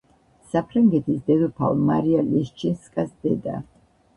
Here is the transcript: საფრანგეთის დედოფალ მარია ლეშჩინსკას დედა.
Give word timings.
საფრანგეთის 0.53 1.19
დედოფალ 1.27 1.77
მარია 1.91 2.25
ლეშჩინსკას 2.31 3.13
დედა. 3.29 3.63